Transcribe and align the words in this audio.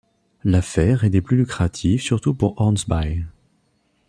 L’affaire 0.43 1.03
est 1.03 1.11
des 1.11 1.21
plus 1.21 1.37
lucrative 1.37 2.01
surtout 2.01 2.33
pour 2.33 2.59
Hornsby. 2.59 3.23